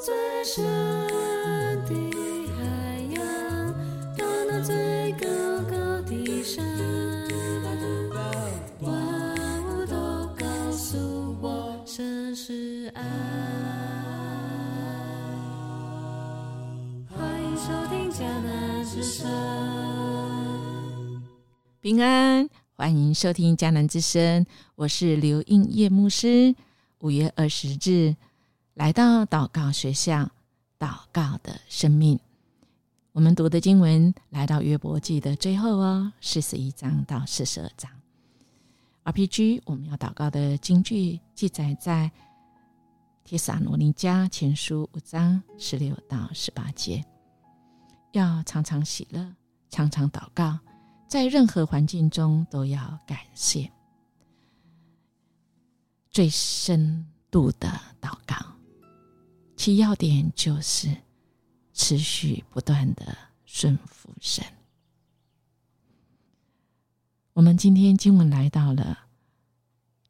[0.00, 0.64] 最深
[1.88, 1.92] 的
[2.56, 2.62] 海
[3.10, 3.74] 洋，
[4.16, 5.26] 到那最高
[5.68, 6.64] 高的山，
[8.80, 8.92] 万
[9.64, 9.96] 物都
[10.36, 13.02] 告诉我，神是爱。
[17.08, 19.26] 欢迎收听迦南之声。
[21.80, 24.46] 平安，欢迎收听迦南之声，
[24.76, 26.54] 我是刘应叶牧师。
[27.00, 28.16] 五月二十日，
[28.78, 30.30] 来到祷告学校，
[30.78, 32.16] 祷告的生命。
[33.10, 37.90] 我们读的经文来到约伯记的最后哦，四十一章到四十二章。
[39.02, 42.08] RPG 我们要祷告的经句记载在
[43.24, 47.04] 帖撒罗尼迦前书五章十六到十八节，
[48.12, 49.34] 要常常喜乐，
[49.70, 50.56] 常常祷告。
[51.08, 53.72] 在任何环境中都要感谢，
[56.12, 57.68] 最深度的
[58.00, 58.36] 祷告，
[59.68, 60.96] 其要点就是
[61.74, 64.42] 持续不断的顺服神。
[67.34, 68.98] 我们今天经文来到了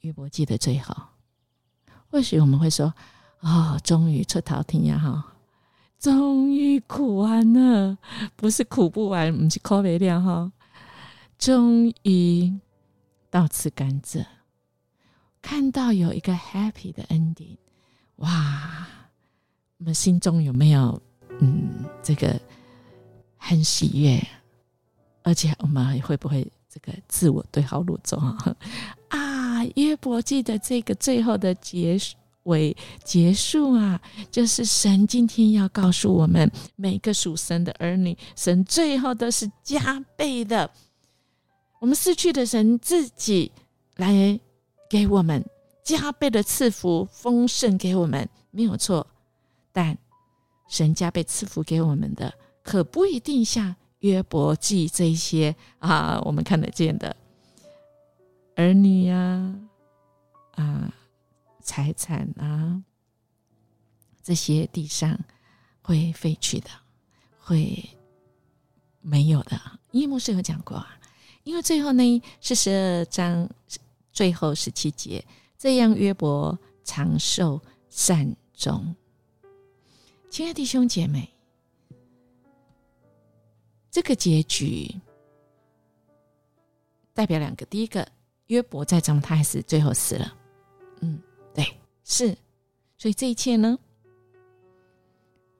[0.00, 0.92] 约伯记的最后，
[2.10, 2.92] 或许我们会说
[3.42, 4.98] ：“哦，终于出头天呀！
[4.98, 5.36] 哈，
[6.00, 7.96] 终于苦完了，
[8.34, 10.52] 不是苦不完，不是苦没了哈。”
[11.38, 12.58] 终于
[13.30, 14.26] 到此甘蔗，
[15.40, 17.58] 看到有一个 happy 的 ending，
[18.16, 18.88] 哇！
[19.84, 20.98] 我们心中有没有
[21.40, 22.40] 嗯这个
[23.36, 24.18] 很喜悦？
[25.22, 28.56] 而且我们会不会这个自我对号入座啊？
[29.12, 31.98] 啊，约伯记的这个最后的结
[32.44, 32.74] 尾
[33.04, 40.70] 结束啊，就是神今天要告诉我们每个属神的儿女，神最后都是加倍的。
[41.78, 43.52] 我们失去的神自己
[43.96, 44.40] 来
[44.88, 45.44] 给我们
[45.82, 49.06] 加倍的赐福、丰盛给我们，没有错。
[49.74, 49.98] 但
[50.68, 57.14] 神加倍赐福给我们的，可不一定像约伯记这一些啊，我们看得见的
[58.54, 59.54] 儿女呀、
[60.52, 60.94] 啊
[61.60, 62.82] 财产啊，
[64.22, 65.18] 这些地上
[65.82, 66.68] 会废去的，
[67.38, 67.88] 会
[69.00, 69.60] 没有的。
[69.92, 70.98] 叶牧师有讲过啊。
[71.42, 73.48] 因为最后呢，四十二章
[74.12, 75.22] 最后十七节，
[75.58, 77.60] 这样约伯长寿
[77.90, 78.94] 善终。
[80.34, 81.28] 亲爱的弟兄姐妹，
[83.88, 84.92] 这个结局
[87.12, 88.04] 代表两个：第一个，
[88.48, 90.36] 约伯在中，他还是最后死了。
[91.02, 91.22] 嗯，
[91.54, 91.64] 对，
[92.02, 92.36] 是。
[92.98, 93.78] 所以这一切呢，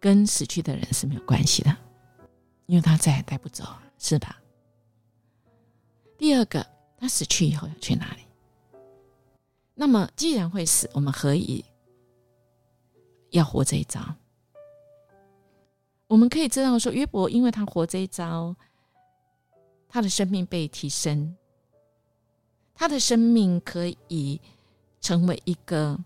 [0.00, 1.76] 跟死去的人是没有关系的，
[2.66, 3.64] 因为他再也带不走，
[3.96, 4.42] 是吧？
[6.18, 6.66] 第二个，
[6.98, 8.22] 他死去以后要去哪里？
[9.76, 11.64] 那么，既然会死，我们何以
[13.30, 14.00] 要活这一招？
[16.14, 18.54] 我们可以知道说，约伯因为他活这一招，
[19.88, 21.34] 他的生命被提升，
[22.72, 24.40] 他的生命可以
[25.00, 25.98] 成为一个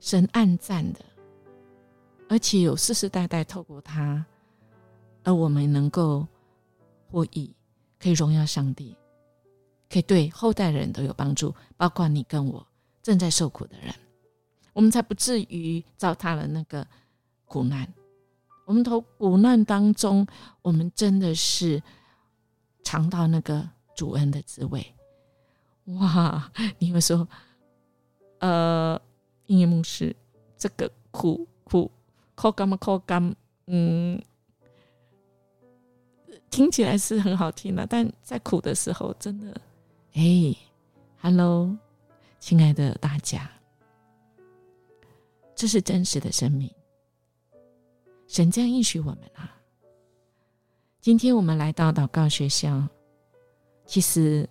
[0.00, 1.00] 神暗赞的，
[2.26, 4.24] 而且有世世代代透过他，
[5.24, 6.26] 而我们能够
[7.10, 7.54] 获益。
[8.00, 8.96] 可以荣耀上帝，
[9.90, 12.66] 可以对后代人都有帮助，包括你跟我
[13.02, 13.94] 正在受苦的人，
[14.72, 16.86] 我们才不至于糟蹋了那个
[17.44, 17.86] 苦难。
[18.68, 20.26] 我们从苦难当中，
[20.60, 21.82] 我们真的是
[22.84, 24.94] 尝到那个主恩的滋味。
[25.86, 26.52] 哇！
[26.78, 27.26] 你会说，
[28.40, 29.00] 呃，
[29.46, 30.14] 音乐牧师，
[30.58, 31.90] 这个苦苦
[32.34, 33.34] 苦干嘛苦干？
[33.68, 34.20] 嗯。
[36.50, 39.58] 听起来是很好听的，但在苦的时候，真的，
[40.12, 40.54] 哎
[41.22, 41.74] ，Hello，
[42.38, 43.50] 亲爱的大家，
[45.56, 46.70] 这是真实的生命，
[48.28, 49.56] 神这样应许我们啊。
[51.00, 52.86] 今天我们来到祷告学校，
[53.86, 54.48] 其实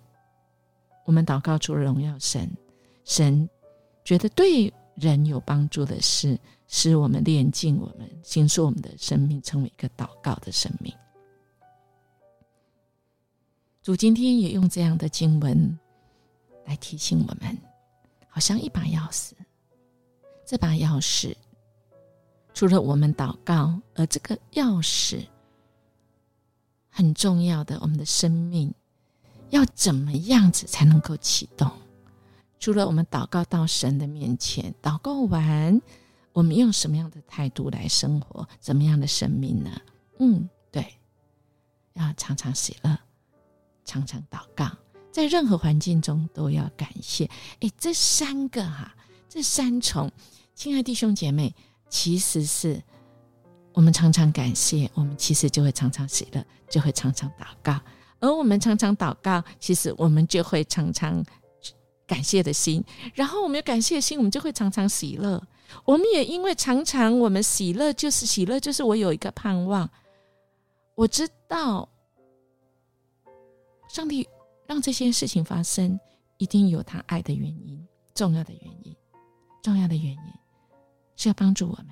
[1.06, 2.50] 我们祷告出荣耀神，
[3.04, 3.48] 神
[4.04, 10.92] 觉得对人有帮助的事，使我们炼净我们，形塑我们的生命，成为一个祷告的生命。
[13.80, 15.78] 主今天也用这样的经文
[16.66, 17.56] 来提醒我们，
[18.28, 19.32] 好像一把钥匙。
[20.44, 21.36] 这把钥匙
[22.58, 25.24] 除了我们祷告，而这个钥匙
[26.88, 28.74] 很重要的，我们的生命
[29.50, 31.70] 要怎么样子才能够启动？
[32.58, 35.80] 除了我们祷告到神的面前，祷告完，
[36.32, 38.48] 我们用什么样的态度来生活？
[38.58, 39.70] 怎么样的生命呢？
[40.18, 40.98] 嗯，对，
[41.92, 42.98] 要常常喜乐。
[43.84, 44.68] 常常祷告，
[45.12, 47.30] 在任何环境中都要感谢。
[47.60, 48.96] 哎，这三个哈，
[49.28, 50.10] 这三重，
[50.56, 51.54] 亲爱弟兄姐妹，
[51.88, 52.82] 其实是
[53.72, 57.78] 我们常常感谢，我们其实就会常常喜乐，就会常常祷告。
[58.20, 61.24] 而我们常常祷告，其实我们就会常常
[62.06, 62.82] 感谢的心，
[63.14, 65.42] 然后我们有感谢的心，我们就会常常喜乐。
[65.84, 69.88] 我们也因为常常我们喜乐，就是喜乐，就是我有一个盼望，
[70.94, 71.88] 我知道
[73.88, 74.28] 上帝
[74.66, 76.00] 让这些事情发生，
[76.38, 78.96] 一定有他爱的原因，重要的原因，
[79.62, 80.18] 重要的原因
[81.18, 81.86] 是要帮助我们，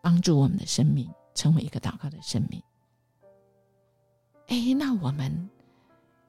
[0.00, 2.62] 帮助我们的生命成为一个祷告的生命。
[4.48, 5.50] 哎，那我们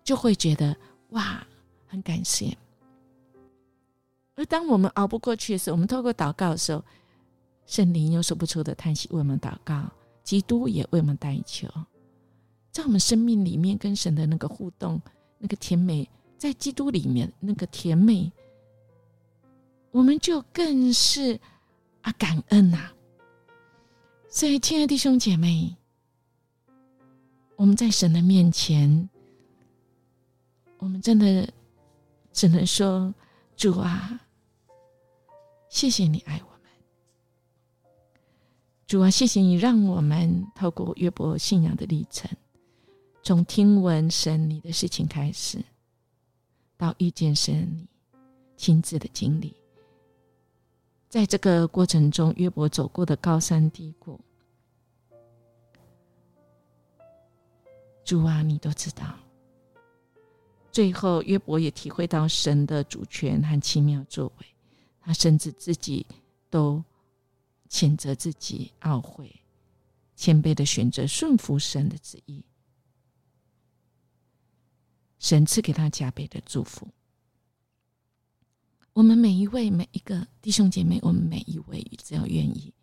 [0.06, 0.76] 就会觉得
[1.10, 1.46] 哇，
[1.86, 2.58] 很感谢。
[4.36, 6.82] 而当我们熬不过去的时候，我们透过祷告的时候，
[7.66, 9.92] 圣灵有说不出的叹息为我们祷告，
[10.24, 11.68] 基督也为我们代求，
[12.72, 15.02] 在我们生命里面跟神的那个互动，
[15.40, 18.32] 那个甜美，在基督里面那个甜美，
[19.96, 21.40] 我们就更是
[22.02, 22.92] 啊感恩呐。
[24.30, 25.74] 所以，亲爱的弟兄姐妹。
[27.56, 29.10] 我们在神的面前，
[30.80, 31.50] 我们真的
[32.34, 33.16] 只能说
[33.56, 34.20] ：“主啊，
[35.70, 36.70] 谢谢你爱我们。
[38.86, 42.30] 主啊，谢谢你让我们透过约伯信仰的历程，
[43.24, 45.64] 从听闻神你的事情开始，
[46.76, 47.88] 到遇见神你
[48.58, 49.56] 亲自的经历，
[51.16, 54.20] 在这个过程中，约伯走过的高山低谷。”
[58.04, 59.18] 主啊，你都知道。
[60.74, 64.46] 最后，约伯也体会到神的主权和奇妙作为，
[65.00, 66.06] 他甚至自己
[66.50, 66.84] 都
[67.70, 69.34] 谴责自己懊悔，
[70.18, 72.44] 谦卑的选择顺服神的旨意。
[75.18, 76.86] 神赐给他加倍的祝福。
[78.96, 82.74] 我们每一位、每一个弟兄姐妹，我们每一位，只要愿意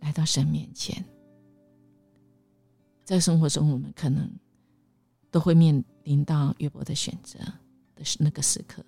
[0.00, 1.02] 来到神面前。
[3.04, 4.28] 在生活中，我们可能
[5.30, 7.38] 都会面临到约伯的选择
[7.94, 8.84] 的那个时刻。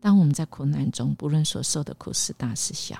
[0.00, 2.98] 当我们在苦难中，不论所受的苦是大是小，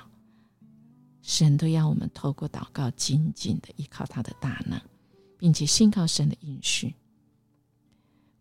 [1.23, 4.81] 神都要我们透过祷告，紧紧的依靠他的大能，
[5.37, 6.95] 并且信靠神的应许。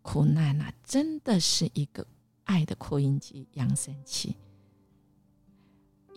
[0.02, 2.06] 苦难啊，真的是一个
[2.50, 4.36] 爱的扩音机、扬声器，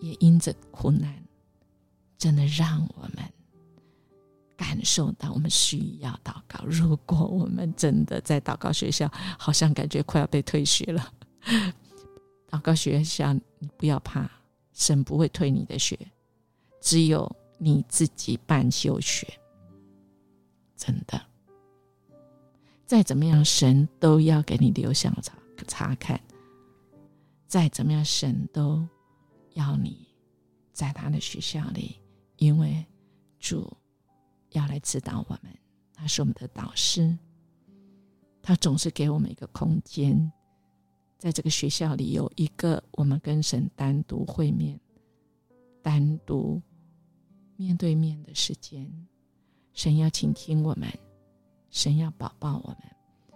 [0.00, 1.22] 也因着苦难，
[2.18, 3.32] 真的让我们。
[4.56, 6.64] 感受到我们需要祷告。
[6.64, 11.12] 如果我们真的在祷告学校，好像感觉快要被退学了。
[12.48, 14.30] 祷告学校，你不要怕，
[14.72, 15.98] 神不会退你的学，
[16.80, 19.26] 只有你自己办休学。
[20.76, 21.20] 真的，
[22.86, 25.34] 再怎么样，神都要给你留下查
[25.66, 26.20] 查看。
[27.46, 28.86] 再怎么样，神都
[29.52, 30.08] 要你
[30.72, 32.00] 在他的学校里，
[32.36, 32.84] 因为
[33.38, 33.72] 主。
[34.50, 35.52] 要来指导我们，
[35.92, 37.18] 他是我们的导师。
[38.40, 40.30] 他总是给我们一个空间，
[41.18, 44.78] 在这个学校里有一个我们跟神单独会面、
[45.82, 46.62] 单独
[47.56, 48.88] 面对面的时间。
[49.72, 50.88] 神要倾听我们，
[51.68, 52.78] 神要保抱我们，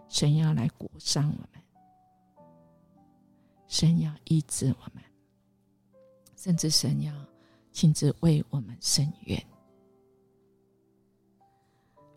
[0.08, 1.60] 神要来鼓上我们，
[3.68, 5.02] 神要医治我们，
[6.36, 7.14] 甚至神要
[7.70, 9.46] 亲自为我们伸冤。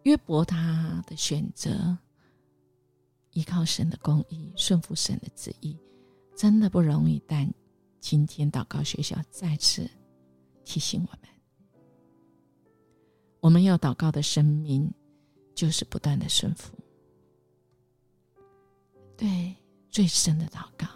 [0.04, 1.96] 约伯他的选择，
[3.34, 5.78] 依靠神的公义，顺服神的旨意，
[6.36, 7.22] 真的不容易。
[7.28, 7.48] 但
[8.00, 9.88] 今天祷告学校再次
[10.66, 11.30] 提醒我们，
[13.42, 14.92] 我们要祷告的生命，
[15.54, 16.74] 就是不断的顺服。
[19.16, 19.56] 对
[19.92, 20.88] 最深的祷告，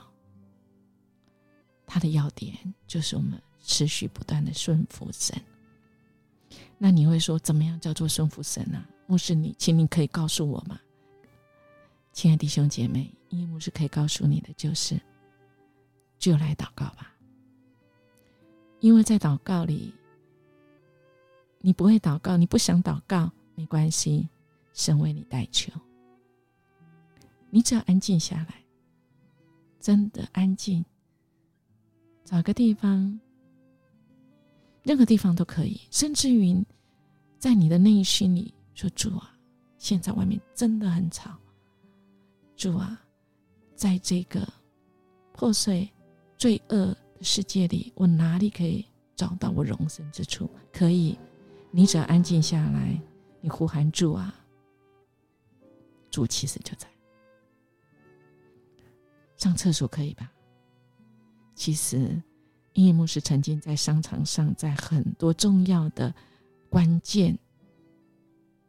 [1.96, 2.54] 它的要点
[2.86, 5.34] 就是我们持续不断的顺服神。
[6.78, 8.86] 那你会说，怎么样叫做顺服神呢？
[9.08, 10.78] 牧师，你，请你可以告诉我吗？
[12.12, 15.00] 亲爱的弟兄姐妹，因为牧师可以告诉你的就是，
[16.20, 17.16] 就来祷告吧。
[18.82, 19.94] 因为在祷告里，
[21.60, 24.28] 你不会祷告，你不想祷告，没关系，
[24.74, 25.72] 神为你代求。
[27.50, 28.66] 你只要安静下来，
[29.80, 30.84] 真的安静，
[32.25, 33.20] 找个地方，
[34.84, 36.65] 任何地方都可以，甚至于
[37.38, 38.51] 在你的内心里。
[38.74, 39.34] 说主啊，
[39.77, 41.32] 现在外面真的很吵。
[42.58, 43.00] 主啊，
[43.75, 44.46] 在这个
[45.32, 45.89] 破碎、
[46.38, 48.84] 罪恶的世界里，我哪里可以
[49.15, 50.50] 找到我容身之处？
[50.74, 51.17] 可以，
[51.72, 53.00] 你只要安静下来，
[53.39, 54.36] 你呼喊主啊，
[56.10, 56.88] 主其实就在。
[59.38, 60.29] 上厕所可以吧？
[61.56, 62.22] 其实
[62.74, 66.14] 英语牧师曾经在商场上，在很多重要的
[66.70, 67.38] 关键，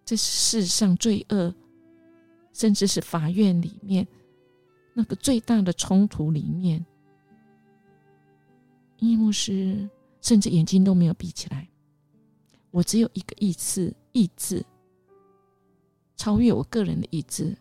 [0.04, 1.52] 这世上罪恶，
[2.52, 4.06] 甚至是法院里面
[4.94, 6.86] 那个最大的冲突里面，
[8.98, 9.88] 英语牧师
[10.22, 11.68] 甚至眼睛都没有闭起来。
[12.70, 14.64] 我只有一个意志，意志
[16.16, 17.56] 超越我个人的意志。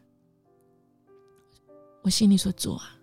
[2.04, 2.95] 我心里说：“主啊，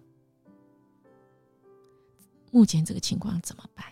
[2.53, 3.87] 目前这个情况怎么办？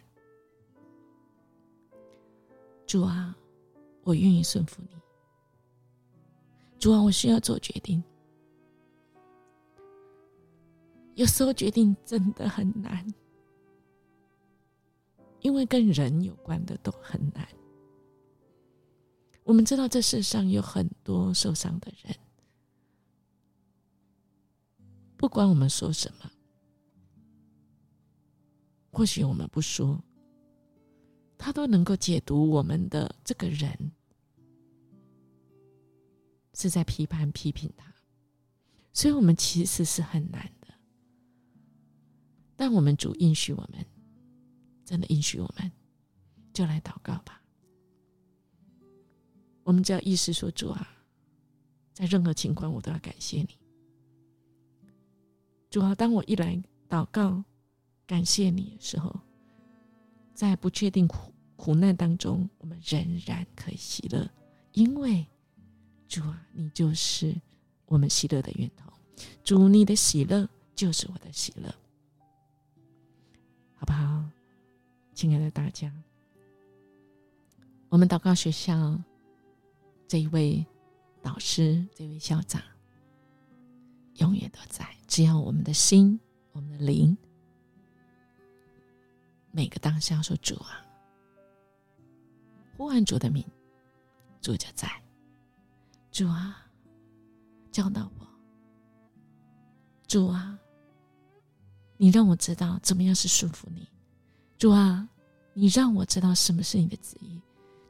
[2.87, 3.35] 主啊，
[4.03, 4.91] 我愿意顺服你。
[6.79, 8.03] 主啊，我需要做决定。
[11.15, 13.07] 有时候决定真的很难，
[15.41, 17.49] 因为跟人有关的都很难。
[19.43, 22.15] 我们知道这世上有很多受伤的人。”
[25.17, 26.31] 不管我们说什么，
[28.91, 30.03] 或许我们不说，
[31.39, 33.93] 他都能够解读我们的这个人
[36.55, 37.95] 是在批判、批评他，
[38.93, 40.69] 所以我们其实是很难的。
[42.57, 43.87] 但我们主应许我们，
[44.85, 45.71] 真的应许我们，
[46.53, 47.43] 就来祷告吧。
[49.63, 50.87] 我们只要意识说：“主啊，
[51.93, 53.59] 在任何情况，我都要感谢你。”
[55.71, 57.45] 主啊，当我一来祷告、
[58.11, 59.15] 感谢你的时候，
[60.35, 64.29] 在不确定苦苦难当中，我们仍然可以喜乐，
[64.73, 65.25] 因为
[66.09, 67.33] 主啊，你就是
[67.87, 68.91] 我们喜乐的源头。
[69.45, 71.73] 主，你的喜乐就是我的喜乐，
[73.77, 74.25] 好不好？
[75.15, 75.93] 亲爱的大家，
[77.91, 79.01] 我们祷告学校
[80.09, 80.67] 这一位
[81.23, 82.61] 导师，这位校长。
[84.17, 86.19] 永远都在，只要我们的心、
[86.51, 87.17] 我们的灵，
[89.61, 90.81] 每个当下说主啊，
[92.79, 93.45] 呼唤主的名，
[94.41, 94.91] 主就在。
[96.11, 96.65] 主啊，
[97.71, 98.27] 教导我。
[100.09, 100.59] 主啊，
[101.99, 103.87] 你让我知道怎么样是顺服你。
[104.57, 105.07] 主啊，
[105.53, 107.39] 你让我知道什么是你的旨意，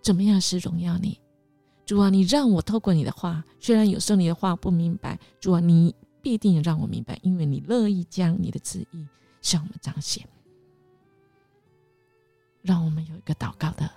[0.02, 1.20] 怎么样是荣耀你。
[1.86, 5.94] 主啊，你让我透过你的话，虽然有时候你的话不明白，主啊，你。
[6.20, 9.06] 必定让我明白，因为你乐意将你的旨意
[9.40, 10.28] 向我们彰显，
[12.62, 13.90] 让我们有一个祷告的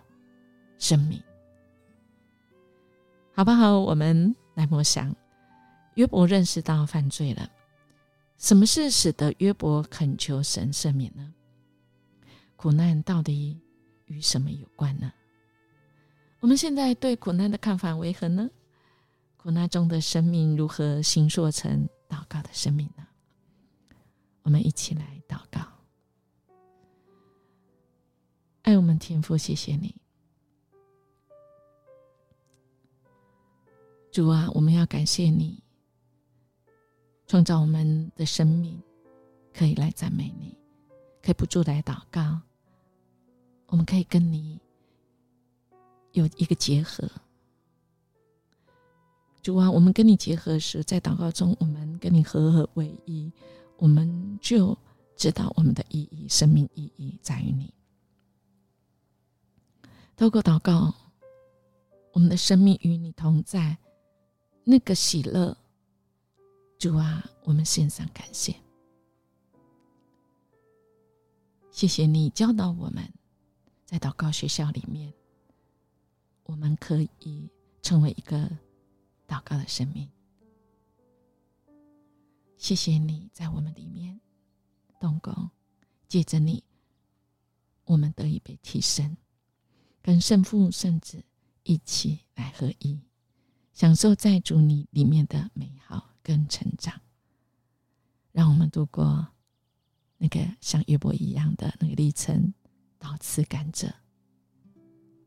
[0.79, 1.21] 生命，
[3.33, 3.79] 好不好？
[3.79, 5.15] 我们来默想，
[5.95, 7.49] 约伯认识到犯罪了，
[8.37, 11.33] 什么是使得约伯恳求神赦免呢？
[12.55, 13.59] 苦难到底
[14.05, 15.11] 与什么有关呢？
[16.39, 18.49] 我们现在对苦难的看法为何呢？
[19.37, 21.87] 苦难中的生命如何形塑成？
[22.09, 23.07] 祷告的生命呢？
[24.43, 25.52] 我们一起来祷告。
[29.03, 29.93] 天父，谢谢你，
[34.13, 34.49] 主啊！
[34.53, 35.61] 我们要感谢你，
[37.27, 38.81] 创造我们的生命，
[39.53, 40.57] 可以来赞美你，
[41.21, 42.39] 可以不住来祷告。
[43.67, 44.57] 我们可以跟你
[46.13, 47.05] 有一个结合。
[49.41, 53.29] 主啊，我们跟你结合时，在祷告中，我们跟你合合为一，
[53.75, 54.77] 我们就
[55.17, 57.73] 知道我们的意义，生命意义在于你。
[60.15, 60.93] 透过祷告，
[62.11, 63.77] 我们的生命与你同在，
[64.63, 65.57] 那个喜乐，
[66.77, 68.55] 主啊，我们献上感谢，
[71.71, 73.11] 谢谢你教导我们，
[73.85, 75.13] 在祷告学校里面，
[76.43, 77.49] 我们可以
[77.81, 78.49] 成为一个。
[79.25, 80.07] 祷告的生命，
[82.57, 84.19] 谢谢你在我们里面
[84.99, 85.49] 动工，
[86.07, 86.63] 借着你，
[87.85, 89.17] 我们得以被提升，
[90.03, 91.23] 跟圣父、圣子
[91.63, 92.99] 一起来合一，
[93.73, 97.01] 享受在主你里面的美好跟成长，
[98.31, 99.29] 让我们度过
[100.17, 102.53] 那个像约伯一样的那个历程，
[102.99, 103.91] 到此甘蔗，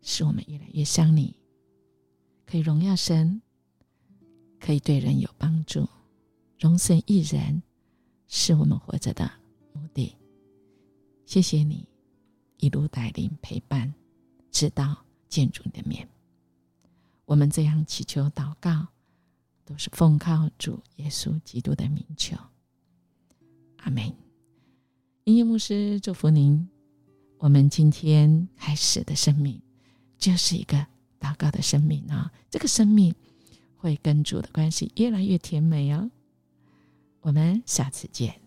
[0.00, 1.34] 使我们越来越像你，
[2.46, 3.42] 可以荣耀神。
[4.58, 5.86] 可以对人有帮助，
[6.58, 7.62] 荣神一人
[8.26, 9.30] 是我们活着的
[9.74, 10.16] 目的。
[11.26, 11.86] 谢谢你
[12.56, 13.94] 一路带领陪伴，
[14.50, 16.08] 直到见主的面。
[17.24, 18.88] 我们这样祈求祷告，
[19.64, 22.36] 都是奉靠主耶稣基督的名求。
[23.78, 24.14] 阿门。
[25.24, 26.68] 音乐牧师祝福您。
[27.38, 29.60] 我们今天开始的生命，
[30.18, 30.86] 就是一个
[31.20, 32.32] 祷告的生命啊！
[32.50, 33.14] 这个生命。
[33.78, 36.10] 会跟主的关系越来越甜美哦。
[37.20, 38.40] 我们下次见。